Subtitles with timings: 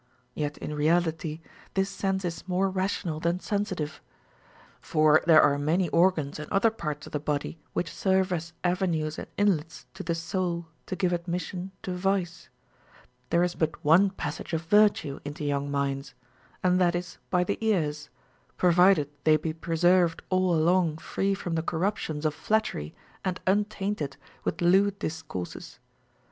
[0.33, 1.41] Yet in reality
[1.75, 4.01] this sense is more rational than sensitive.
[4.79, 9.19] For there are many organs and other parts of the body Avhich serve as avenues
[9.19, 12.49] and inlets to the soul to give admission to vice;
[13.29, 16.15] there is but one passage of virtue into young minds,
[16.63, 18.09] and that is by the ears,
[18.57, 24.17] provided they be preserved all along free from the corrup tions of flattery and untainted
[24.45, 25.77] with lewd discourses.